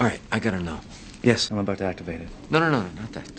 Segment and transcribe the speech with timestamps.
[0.00, 0.80] All right, I gotta know.
[1.22, 2.28] Yes, I'm about to activate it.
[2.50, 3.30] No, no, no, no, not that.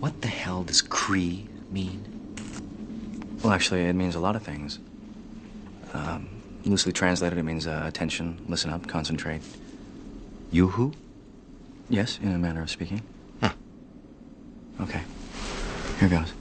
[0.00, 2.02] What the hell does Kree mean?
[3.42, 4.78] Well, actually, it means a lot of things.
[5.92, 6.28] Um,
[6.64, 9.42] loosely translated, it means uh, attention, listen up, concentrate.
[10.50, 10.94] You who?
[11.90, 13.02] Yes, in a manner of speaking.
[13.40, 13.52] Huh.
[14.80, 15.02] Okay.
[16.00, 16.32] Here goes.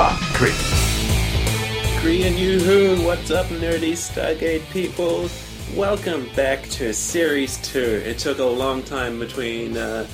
[0.00, 2.00] Goodbye, Kree.
[2.00, 5.28] Korean Yoo-Hoo, what's up nerdy Stargate people?
[5.76, 7.78] Welcome back to Series 2.
[8.06, 10.06] It took a long time between uh,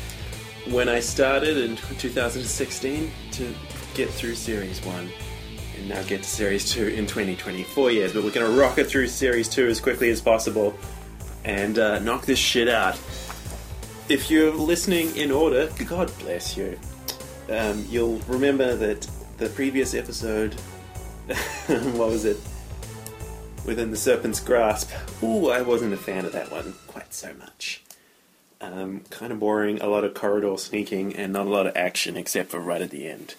[0.70, 3.54] when I started in 2016 to
[3.94, 5.08] get through Series 1
[5.78, 8.12] and now get to Series 2 in 2024 years.
[8.12, 10.76] But we're going to rocket through Series 2 as quickly as possible
[11.44, 13.00] and uh, knock this shit out.
[14.08, 16.76] If you're listening in order, God bless you.
[17.48, 20.54] Um, you'll remember that the previous episode
[21.66, 22.36] what was it?
[23.64, 24.90] Within the Serpent's Grasp.
[25.22, 27.82] Ooh, I wasn't a fan of that one quite so much.
[28.60, 32.16] Um, kind of boring, a lot of corridor sneaking, and not a lot of action
[32.16, 33.34] except for right at the end.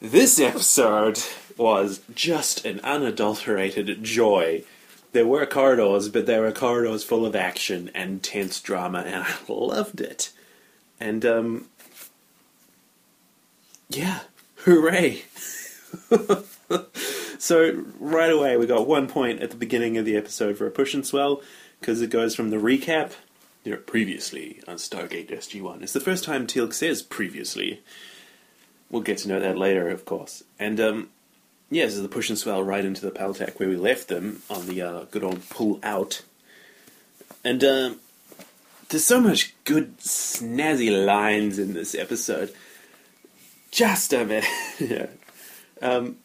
[0.00, 1.18] This episode
[1.56, 4.62] was just an unadulterated joy.
[5.12, 9.34] There were corridors, but there were corridors full of action and tense drama, and I
[9.52, 10.30] loved it.
[11.00, 11.66] And, um,
[13.96, 14.20] yeah,
[14.56, 15.22] hooray!
[17.38, 20.70] so right away we got one point at the beginning of the episode for a
[20.70, 21.42] push and swell
[21.80, 23.12] because it goes from the recap
[23.86, 25.82] previously on Stargate SG-1.
[25.82, 27.82] It's the first time Teal'c says previously.
[28.90, 30.44] We'll get to know that later, of course.
[30.58, 31.08] And um,
[31.70, 34.42] yeah, this is the push and swell right into the Paltec where we left them
[34.50, 36.22] on the uh, good old pull out.
[37.42, 38.00] And um,
[38.88, 42.54] there's so much good snazzy lines in this episode.
[43.74, 44.44] Just a minute.
[44.78, 45.06] yeah.
[45.82, 46.18] Um,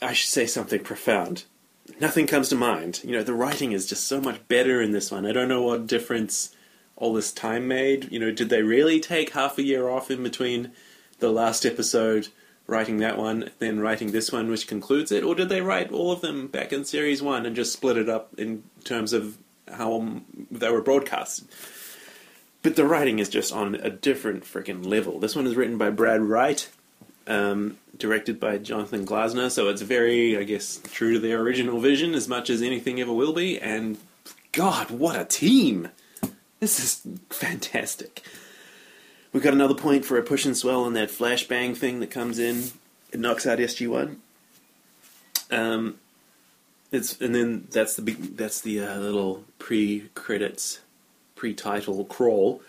[0.00, 1.42] I should say something profound.
[2.00, 3.00] Nothing comes to mind.
[3.02, 5.26] You know, the writing is just so much better in this one.
[5.26, 6.54] I don't know what difference
[6.94, 8.12] all this time made.
[8.12, 10.70] You know, did they really take half a year off in between
[11.18, 12.28] the last episode,
[12.68, 15.24] writing that one, then writing this one, which concludes it?
[15.24, 18.08] Or did they write all of them back in series one and just split it
[18.08, 21.48] up in terms of how they were broadcasted?
[22.62, 25.18] But the writing is just on a different freaking level.
[25.18, 26.68] This one is written by Brad Wright,
[27.26, 32.14] um, directed by Jonathan Glassner, so it's very, I guess, true to their original vision
[32.14, 33.58] as much as anything ever will be.
[33.58, 33.98] And
[34.52, 35.88] God, what a team!
[36.60, 38.22] This is fantastic.
[39.32, 42.38] We've got another point for a push and swell on that flashbang thing that comes
[42.38, 42.70] in.
[43.10, 44.20] It knocks out SG One.
[45.50, 45.98] Um,
[46.92, 50.81] it's and then that's the big that's the uh, little pre credits
[51.42, 52.62] pre title crawl.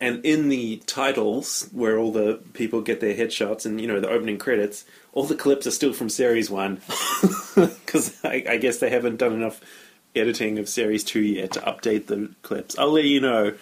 [0.00, 4.08] And in the titles where all the people get their headshots and you know the
[4.08, 6.80] opening credits all the clips are still from series one.
[7.54, 9.60] Because I, I, guess they haven't done enough
[10.16, 12.78] editing of series two yet to update the clips.
[12.78, 13.54] I'll let you know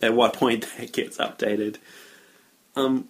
[0.00, 1.78] at what point that gets updated.
[2.76, 3.08] Um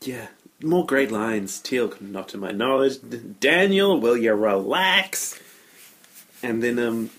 [0.00, 0.28] yeah
[0.62, 1.60] more great lines.
[1.60, 2.98] Teal'c not to my knowledge.
[3.38, 5.38] Daniel will you relax?
[6.42, 7.10] And then um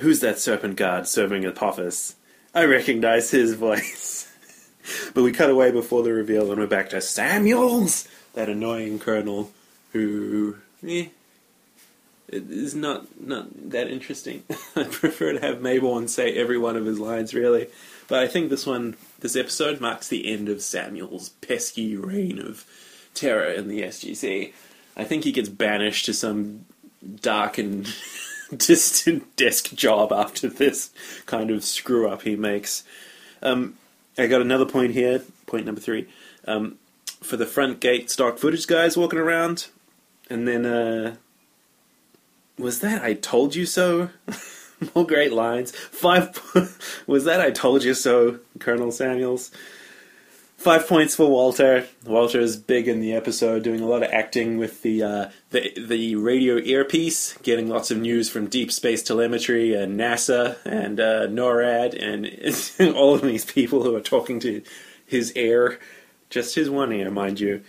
[0.00, 2.14] who's that serpent guard serving Apophis
[2.54, 4.30] I recognize his voice.
[5.14, 9.52] but we cut away before the reveal and we're back to Samuels, that annoying colonel
[9.92, 10.56] who
[10.86, 11.06] eh,
[12.30, 14.44] is not not that interesting.
[14.76, 17.68] I prefer to have Maybourne say every one of his lines really.
[18.08, 22.64] But I think this one this episode marks the end of Samuel's pesky reign of
[23.14, 24.52] terror in the SGC.
[24.96, 26.64] I think he gets banished to some
[27.20, 27.86] dark and
[28.56, 30.90] distant desk job after this
[31.26, 32.84] kind of screw up he makes.
[33.42, 33.76] Um,
[34.16, 36.08] I got another point here, point number three.
[36.46, 36.78] Um,
[37.22, 39.68] for the front gate stock footage guys walking around,
[40.30, 41.16] and then uh,
[42.58, 44.10] was that I told you so?
[44.94, 45.72] More great lines.
[45.72, 46.40] Five
[47.06, 49.50] was that I told you so, Colonel Samuels.
[50.58, 51.86] Five points for Walter.
[52.04, 55.72] Walter is big in the episode, doing a lot of acting with the uh, the
[55.78, 61.28] the radio earpiece, getting lots of news from deep space telemetry and NASA and uh,
[61.28, 64.60] NORAD and all of these people who are talking to
[65.06, 65.78] his ear,
[66.28, 67.62] just his one ear, mind you.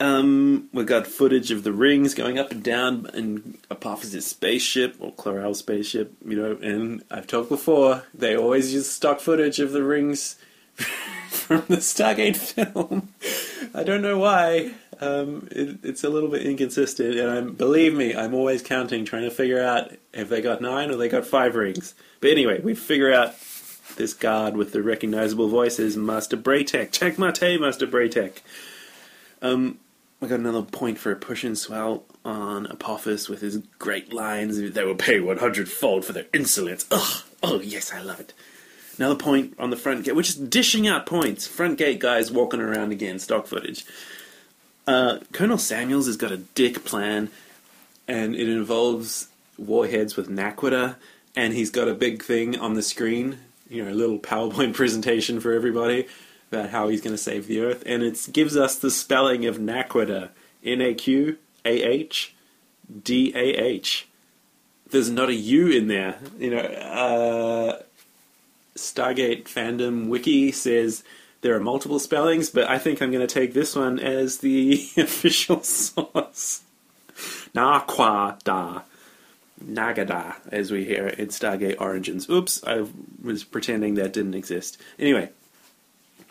[0.00, 5.12] Um, we got footage of the rings going up and down in Apophis' spaceship or
[5.12, 6.58] Klorel's spaceship, you know.
[6.60, 10.34] And I've talked before; they always use stock footage of the rings
[10.76, 13.12] from the Stargate film.
[13.74, 14.74] I don't know why.
[15.00, 19.24] Um, it, it's a little bit inconsistent, and I'm believe me, I'm always counting, trying
[19.24, 21.94] to figure out if they got nine or they got five rings.
[22.20, 23.34] But anyway, we figure out
[23.96, 26.92] this guard with the recognizable voices, Master Bra'tac.
[26.92, 28.38] Checkmate, Master Bra'tac.
[29.40, 29.78] Um,
[30.20, 34.72] we got another point for a push and swell on Apophis with his great lines.
[34.72, 36.86] They will pay 100 fold for their insolence.
[36.92, 37.24] Ugh!
[37.42, 38.32] Oh, yes, I love it.
[39.02, 41.44] Another point on the front gate, which is dishing out points.
[41.44, 43.84] Front gate guys walking around again, stock footage.
[44.86, 47.28] Uh, Colonel Samuels has got a dick plan,
[48.06, 49.26] and it involves
[49.58, 50.94] warheads with naquadah,
[51.34, 53.38] and he's got a big thing on the screen,
[53.68, 56.06] you know, a little PowerPoint presentation for everybody
[56.52, 59.58] about how he's going to save the Earth, and it gives us the spelling of
[59.58, 60.28] naquadah
[60.62, 62.36] N A Q A H
[63.02, 64.06] D A H.
[64.90, 66.58] There's not a U in there, you know.
[66.60, 67.82] Uh,
[68.76, 71.04] Stargate fandom wiki says
[71.42, 74.74] there are multiple spellings, but I think I'm going to take this one as the
[74.96, 76.62] official source.
[77.54, 78.82] Naquada.
[79.62, 82.28] Nagada, as we hear it in Stargate Origins.
[82.28, 82.86] Oops, I
[83.22, 84.76] was pretending that didn't exist.
[84.98, 85.30] Anyway,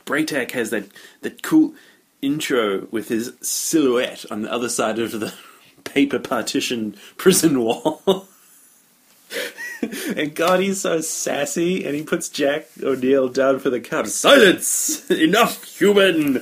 [0.06, 0.86] Bra'tac has that,
[1.22, 1.74] that cool
[2.22, 5.34] intro with his silhouette on the other side of the
[5.84, 8.28] paper partition prison wall.
[10.16, 14.08] and God, he's so sassy, and he puts Jack O'Neill down for the count.
[14.08, 15.10] Silence!
[15.12, 16.40] Enough, human!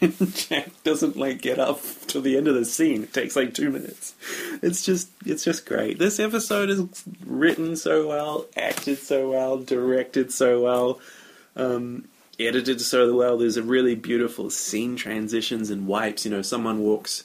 [0.34, 3.02] Jack doesn't like get up till the end of the scene.
[3.02, 4.14] It takes like two minutes.
[4.62, 5.98] It's just, it's just great.
[5.98, 6.84] This episode is
[7.24, 11.00] written so well, acted so well, directed so well,
[11.54, 12.08] um,
[12.38, 13.38] edited so well.
[13.38, 16.24] There's a really beautiful scene transitions and wipes.
[16.24, 17.24] You know, someone walks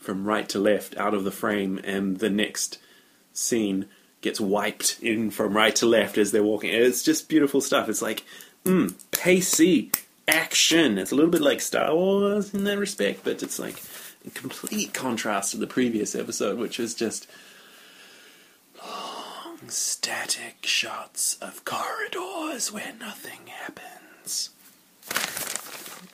[0.00, 2.78] from right to left out of the frame, and the next
[3.32, 3.86] scene
[4.20, 6.70] gets wiped in from right to left as they're walking.
[6.72, 7.88] It's just beautiful stuff.
[7.88, 8.24] It's like,
[8.64, 9.90] mm, pacey
[10.28, 10.98] action.
[10.98, 13.76] It's a little bit like Star Wars in that respect, but it's like
[14.24, 17.26] in complete contrast to the previous episode, which is just
[18.82, 24.50] long, static shots of corridors where nothing happens.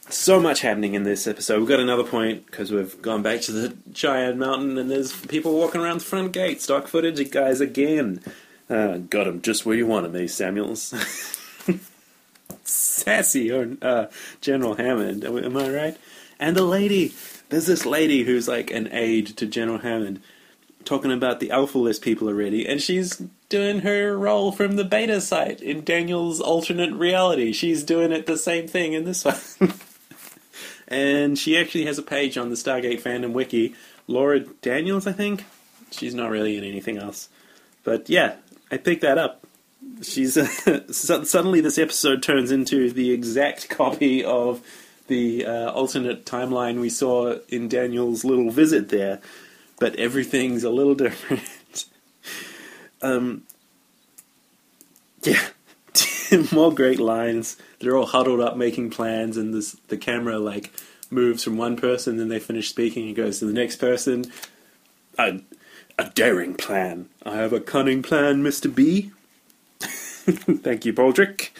[0.08, 1.58] So much happening in this episode.
[1.58, 5.54] We've got another point because we've gone back to the giant mountain and there's people
[5.54, 6.62] walking around the front gate.
[6.62, 8.22] Stock footage, guys, again.
[8.70, 10.94] Uh, got him just where you want wanted me, Samuels.
[12.64, 14.06] Sassy or uh,
[14.40, 15.96] General Hammond, am I right?
[16.38, 17.12] And the lady,
[17.48, 20.20] there's this lady who's like an aide to General Hammond,
[20.84, 25.20] talking about the Alpha List people already, and she's doing her role from the beta
[25.20, 27.52] site in Daniel's alternate reality.
[27.52, 29.72] She's doing it the same thing in this one.
[30.88, 33.74] and she actually has a page on the Stargate fandom wiki.
[34.06, 35.44] Laura Daniels, I think.
[35.90, 37.28] She's not really in anything else.
[37.84, 38.36] But yeah,
[38.70, 39.46] I picked that up.
[40.02, 40.36] She's
[40.66, 44.62] uh, suddenly this episode turns into the exact copy of
[45.06, 49.20] the uh, alternate timeline we saw in Daniel's little visit there,
[49.78, 51.86] but everything's a little different.
[53.02, 53.42] um,
[55.22, 55.48] yeah,
[56.52, 57.56] more great lines.
[57.78, 60.72] They're all huddled up making plans, and this the camera like
[61.10, 64.30] moves from one person, then they finish speaking, and goes to the next person.
[65.18, 65.40] A,
[65.98, 67.08] a daring plan.
[67.24, 69.12] I have a cunning plan, Mister B.
[69.80, 71.50] Thank you, Baldrick.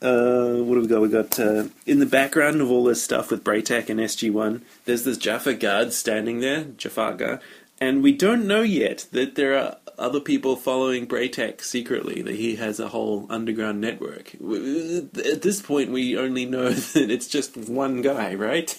[0.00, 1.00] Uh, what have we got?
[1.00, 4.60] We got uh, in the background of all this stuff with Bra'tac and SG1.
[4.84, 7.40] There's this Jaffa guard standing there, Jaffaga,
[7.80, 12.22] and we don't know yet that there are other people following Bra'tac secretly.
[12.22, 14.34] That he has a whole underground network.
[14.34, 18.78] At this point, we only know that it's just one guy, right?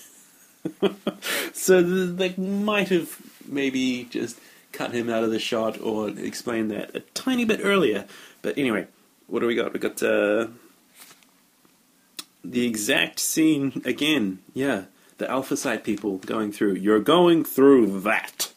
[1.54, 3.18] so they might have
[3.48, 4.40] maybe just
[4.72, 8.06] cut him out of the shot or explained that a tiny bit earlier.
[8.42, 8.88] But anyway,
[9.28, 9.74] what do we got?
[9.74, 10.48] We got uh,
[12.44, 14.40] the exact scene again.
[14.54, 14.86] Yeah,
[15.18, 16.76] the Alpha Site people going through.
[16.76, 18.52] You're going through that.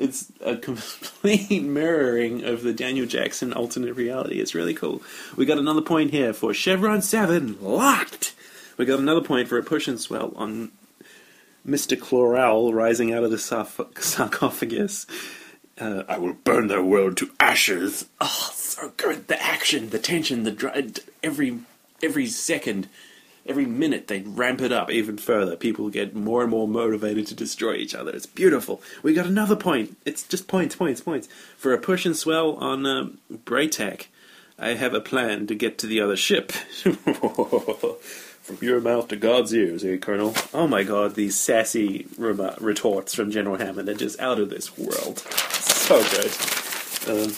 [0.00, 4.40] It's a complete mirroring of the Daniel Jackson alternate reality.
[4.40, 5.02] It's really cool.
[5.36, 8.34] We got another point here for Chevron 7 locked.
[8.78, 10.72] We got another point for a push and swell on
[11.66, 11.98] Mr.
[11.98, 15.06] Klorel rising out of the sarf- sarcophagus.
[15.78, 18.06] Uh, I will burn their world to ashes.
[18.20, 19.28] Oh, so good.
[19.28, 21.58] The action, the tension, the every
[22.02, 22.88] every second,
[23.46, 25.56] every minute they ramp it up even further.
[25.56, 28.12] People get more and more motivated to destroy each other.
[28.12, 28.82] It's beautiful.
[29.02, 29.96] We got another point.
[30.04, 34.06] It's just points, points, points for a push and swell on um, Bra'tac.
[34.58, 36.52] I have a plan to get to the other ship.
[38.42, 40.34] From your mouth to God's ears, eh, Colonel?
[40.52, 45.20] Oh my god, these sassy retorts from General Hammond are just out of this world.
[45.20, 46.32] So good.
[47.08, 47.32] Um,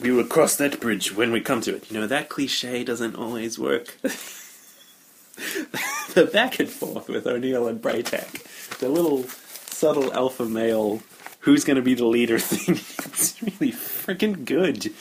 [0.00, 1.90] we will cross that bridge when we come to it.
[1.90, 3.98] You know, that cliche doesn't always work.
[6.18, 8.78] the back and forth with O'Neill and Bra'tac.
[8.78, 11.00] The little subtle alpha male,
[11.40, 12.74] who's going to be the leader thing.
[13.10, 14.92] it's really freaking good.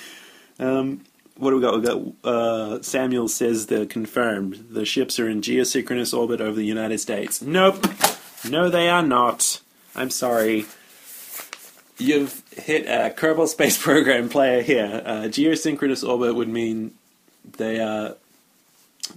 [0.60, 1.02] Um,
[1.38, 1.76] what do we got?
[1.76, 4.68] We got uh, Samuel says they're confirmed.
[4.72, 7.42] The ships are in geosynchronous orbit over the United States.
[7.42, 7.86] Nope.
[8.50, 9.62] No, they are not.
[9.96, 10.66] I'm sorry.
[12.00, 15.02] You've hit a Kerbal Space Program player here.
[15.06, 16.94] Uh, geosynchronous orbit would mean
[17.58, 18.16] they are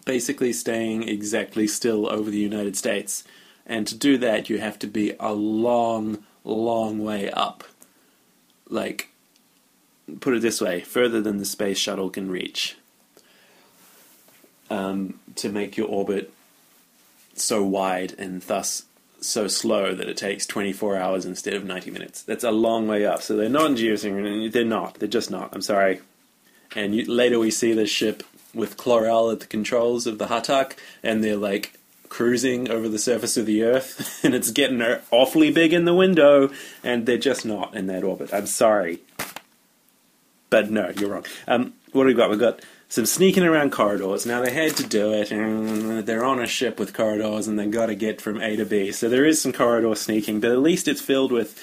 [0.04, 3.24] basically staying exactly still over the United States.
[3.66, 7.64] And to do that, you have to be a long, long way up.
[8.68, 9.10] Like,
[10.20, 12.76] put it this way further than the space shuttle can reach.
[14.70, 16.32] Um, to make your orbit
[17.34, 18.84] so wide and thus
[19.20, 22.22] so slow that it takes 24 hours instead of 90 minutes.
[22.22, 23.22] That's a long way up.
[23.22, 24.52] So they're not in geosynchronous.
[24.52, 24.94] They're not.
[24.94, 25.50] They're just not.
[25.52, 26.00] I'm sorry.
[26.74, 28.22] And you, later we see this ship
[28.54, 31.74] with Klorel at the controls of the Ha'tak, and they're like
[32.08, 36.50] cruising over the surface of the Earth, and it's getting awfully big in the window,
[36.84, 38.32] and they're just not in that orbit.
[38.34, 39.00] I'm sorry.
[40.50, 41.24] But no, you're wrong.
[41.46, 42.28] Um, what do we got?
[42.28, 44.26] We've got some sneaking around corridors.
[44.26, 47.70] Now they had to do it, and they're on a ship with corridors, and they've
[47.70, 48.90] got to get from A to B.
[48.90, 51.58] So there is some corridor sneaking, but at least it's filled with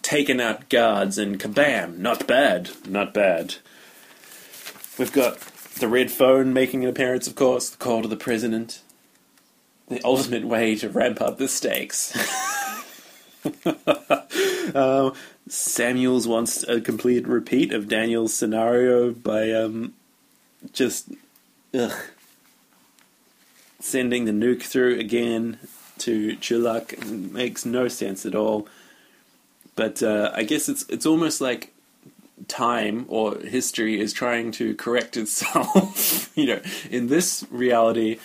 [0.00, 1.98] taken out guards and kabam!
[1.98, 3.56] Not bad, not bad.
[4.98, 5.38] We've got
[5.78, 7.70] the red phone making an appearance, of course.
[7.70, 8.80] The call to the president.
[9.88, 12.16] The ultimate way to ramp up the stakes.
[14.74, 15.10] uh,
[15.48, 19.92] Samuels wants a complete repeat of Daniel's scenario by um,
[20.72, 21.10] just
[21.74, 21.92] ugh,
[23.80, 25.58] sending the nuke through again
[25.98, 28.68] to Chulak makes no sense at all.
[29.74, 31.71] But uh, I guess it's it's almost like
[32.48, 36.30] time or history is trying to correct itself.
[36.36, 38.18] you know, in this reality,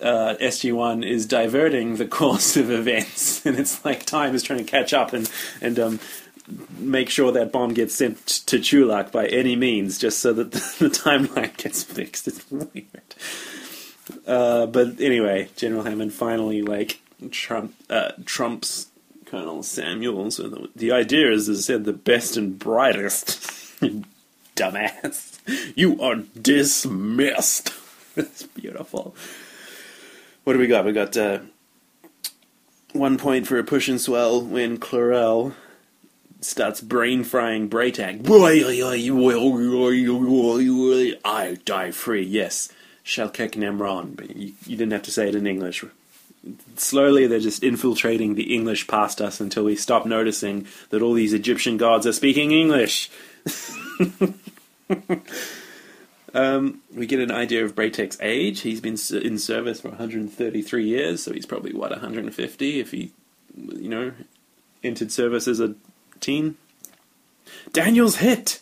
[0.00, 4.64] uh, SG1 is diverting the course of events, and it's like time is trying to
[4.64, 6.00] catch up and and um,
[6.78, 10.58] make sure that bomb gets sent to Chulak by any means, just so that the,
[10.78, 12.28] the timeline gets fixed.
[12.28, 12.86] It's weird.
[14.26, 17.00] Uh, but anyway, General Hammond finally like
[17.30, 18.88] Trump uh, trumps
[19.34, 20.36] Colonel Samuels.
[20.36, 23.40] So the, idea is, as I said, the best and brightest.
[24.56, 25.40] Dumbass,
[25.74, 27.72] you are dismissed.
[28.16, 29.16] it's beautiful.
[30.44, 30.84] What do we got?
[30.84, 31.40] We got uh,
[32.92, 35.54] one point for a push and swell when Klorel
[36.40, 38.22] starts brain frying Bra'tac.
[41.24, 42.22] I die free.
[42.22, 42.68] Yes,
[43.02, 44.12] Shal kek nem ron.
[44.14, 45.84] But you, you didn't have to say it in English.
[46.76, 51.32] Slowly, they're just infiltrating the English past us until we stop noticing that all these
[51.32, 53.10] Egyptian gods are speaking English.
[56.34, 58.60] um, we get an idea of Bra'tac's age.
[58.60, 63.12] He's been in service for 133 years, so he's probably what 150 if he,
[63.56, 64.12] you know,
[64.82, 65.74] entered service as a
[66.20, 66.56] teen.
[67.72, 68.60] Daniel's hit.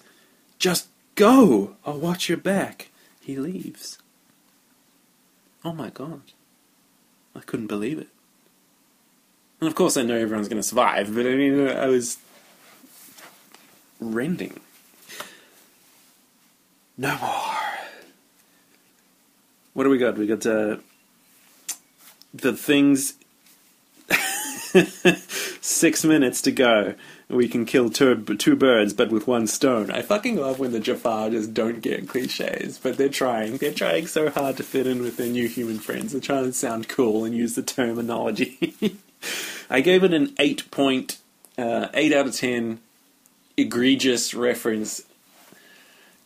[0.59, 1.77] Just go.
[1.85, 2.91] I'll watch your back.
[3.21, 3.99] He leaves.
[5.65, 6.23] Oh my god.
[7.35, 8.09] I couldn't believe it.
[9.61, 12.19] And of course, I know everyone's going to survive, but I mean, I was
[14.01, 14.59] rending.
[16.99, 17.57] No more.
[19.75, 20.19] What do we got?
[20.19, 20.77] We got uh,
[22.35, 23.15] the things.
[25.61, 26.95] Six minutes to go.
[27.33, 29.91] We can kill two, two birds, but with one stone.
[29.91, 33.57] I fucking love when the Jaffa just don't get cliches, but they're trying.
[33.57, 36.13] They're trying so hard to fit in with their new human friends.
[36.13, 38.77] They're trying to sound cool and use the terminology.
[39.71, 41.19] I gave it an 8 point,
[41.57, 42.81] uh, 8 out of 10
[43.57, 45.03] egregious reference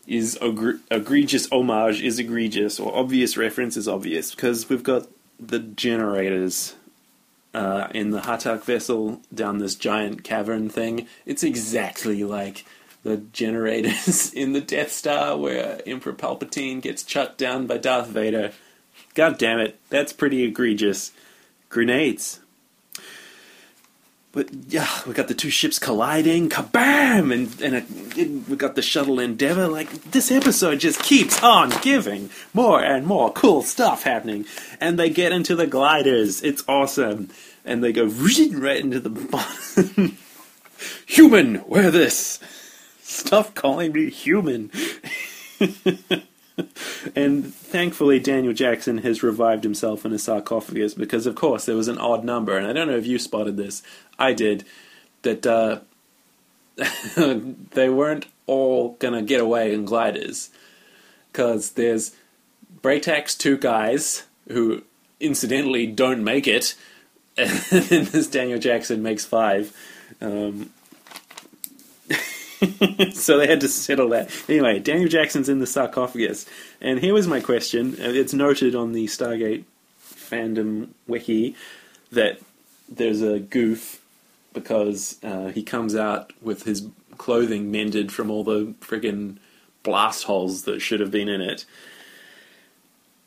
[0.07, 5.09] is egre- egregious homage is egregious or obvious reference is obvious because we've got
[5.39, 6.75] the generators
[7.57, 11.07] uh, in the Ha'tak vessel down this giant cavern thing.
[11.25, 12.67] It's exactly like
[13.03, 18.53] the generators in the Death Star where Emperor Palpatine gets chucked down by Darth Vader.
[19.15, 21.13] God damn it, that's pretty egregious.
[21.71, 22.41] Grenades.
[24.37, 28.83] But yeah, we got the two ships colliding, kabam, and and a, we got the
[28.83, 29.67] shuttle Endeavour.
[29.67, 34.45] Like this episode just keeps on giving more and more cool stuff happening,
[34.79, 36.43] and they get into the gliders.
[36.43, 37.31] It's awesome,
[37.65, 40.19] and they go right into the bottom.
[41.07, 42.39] human, wear this.
[43.01, 44.71] Stop calling me human.
[47.17, 51.89] and thankfully, Daniel Jackson has revived himself in a sarcophagus because, of course, there was
[51.89, 53.83] an odd number, and I don't know if you spotted this.
[54.19, 54.65] I did.
[55.23, 55.81] That uh,
[57.73, 60.51] they weren't all gonna get away in gliders,
[61.33, 62.15] because there's
[62.83, 64.83] Bra'tac's two guys who
[65.21, 66.75] incidentally don't make it.
[67.39, 69.77] And then this Daniel Jackson makes five.
[70.23, 70.71] Um,
[73.13, 74.31] so they had to settle that.
[74.49, 76.47] Anyway, Daniel Jackson's in the sarcophagus.
[76.81, 77.95] And here was my question.
[78.01, 79.65] Uh, It's noted on the Stargate
[80.01, 81.55] fandom wiki
[82.13, 82.41] that
[82.89, 84.03] there's a goof
[84.53, 89.37] because uh, he comes out with his clothing mended from all the friggin'
[89.83, 91.65] blast holes that should have been in it.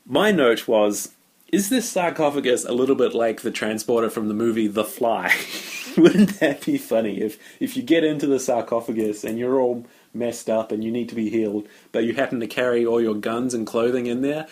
[0.06, 1.12] My note was
[1.52, 5.32] Is this sarcophagus a little bit like the transporter from the movie The Fly?
[5.96, 10.50] Wouldn't that be funny if, if you get into the sarcophagus and you're all messed
[10.50, 13.54] up and you need to be healed, but you happen to carry all your guns
[13.54, 14.46] and clothing in there?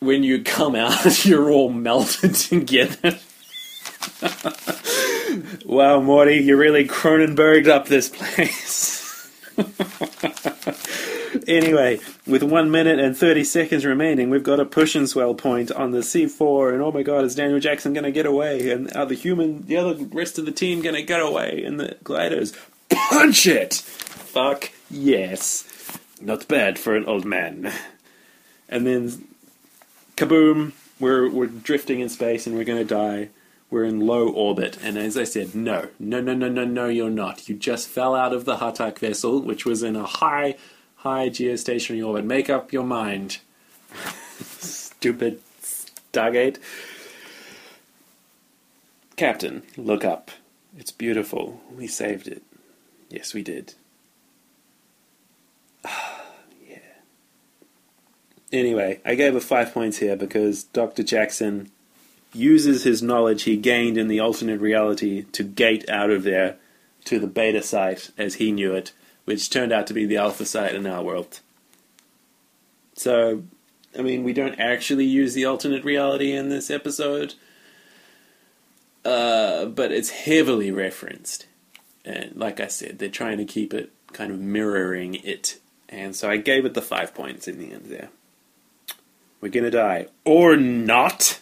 [0.00, 3.18] When you come out, you're all melted together.
[5.64, 9.30] wow, Morty, you really Cronenberged up this place.
[11.50, 15.72] Anyway, with one minute and 30 seconds remaining, we've got a push and swell point
[15.72, 18.70] on the C4, and oh my god, is Daniel Jackson going to get away?
[18.70, 21.64] And are the human, the other rest of the team going to get away?
[21.66, 22.52] And the gliders,
[22.88, 23.74] punch it!
[23.74, 25.98] Fuck yes.
[26.20, 27.72] Not bad for an old man.
[28.68, 29.26] And then,
[30.16, 33.30] kaboom, we're, we're drifting in space and we're going to die.
[33.70, 37.10] We're in low orbit, and as I said, no, no, no, no, no, no, you're
[37.10, 37.48] not.
[37.48, 40.56] You just fell out of the Ha'tak vessel, which was in a high,
[41.00, 42.24] high geostationary orbit.
[42.24, 43.38] Make up your mind.
[44.38, 46.58] Stupid Stargate.
[49.16, 50.30] Captain, look up.
[50.78, 51.60] It's beautiful.
[51.74, 52.42] We saved it.
[53.08, 53.74] Yes, we did.
[55.84, 56.78] yeah.
[58.52, 61.02] Anyway, I gave a five points here because Dr.
[61.02, 61.70] Jackson
[62.32, 66.56] uses his knowledge he gained in the alternate reality to gate out of there
[67.06, 68.92] to the beta site as he knew it,
[69.30, 71.38] which turned out to be the alpha site in our world.
[72.94, 73.44] So,
[73.96, 77.34] I mean, we don't actually use the alternate reality in this episode,
[79.04, 81.46] uh, but it's heavily referenced.
[82.04, 85.60] And like I said, they're trying to keep it kind of mirroring it.
[85.88, 88.08] And so I gave it the five points in the end there.
[89.40, 90.08] We're gonna die.
[90.24, 91.40] Or not!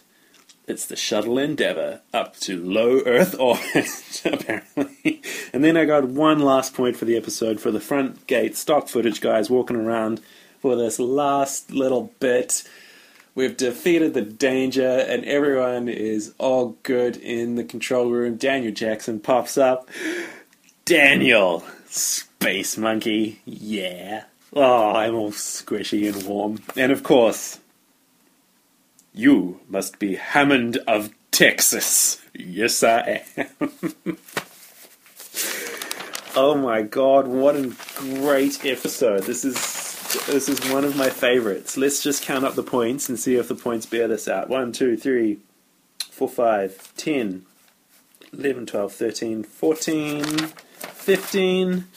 [0.69, 5.19] It's the shuttle Endeavour up to low Earth orbit, apparently.
[5.51, 8.87] And then I got one last point for the episode for the front gate stock
[8.87, 10.21] footage guys walking around
[10.61, 12.69] for this last little bit.
[13.33, 18.35] We've defeated the danger, and everyone is all good in the control room.
[18.35, 19.89] Daniel Jackson pops up.
[20.85, 24.25] Daniel, space monkey, yeah.
[24.53, 26.59] Oh, I'm all squishy and warm.
[26.75, 27.59] And of course,
[29.19, 32.21] you must be Hammond of Texas.
[32.33, 33.47] Yes, I am.
[36.35, 39.23] oh my god, what a great episode.
[39.23, 39.55] This is
[40.25, 41.75] this is one of my favorites.
[41.75, 44.49] Let's just count up the points and see if the points bear this out.
[44.49, 45.37] 1, 2, 3,
[46.09, 47.45] 4, 5, 10,
[48.31, 51.87] 11, 12, 13, 14, 15,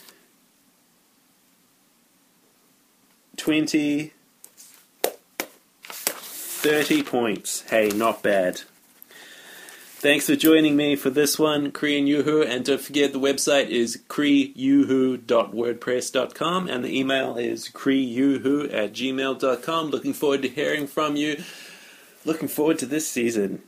[3.37, 4.13] 20,
[6.63, 7.61] 30 points.
[7.69, 8.61] Hey, not bad.
[9.99, 14.01] Thanks for joining me for this one, Korean Yuhu, and don't forget the website is
[14.07, 19.89] kreyuhu.wordpress.com and the email is kreyuhu at gmail.com.
[19.89, 21.43] Looking forward to hearing from you.
[22.23, 23.61] Looking forward to this season.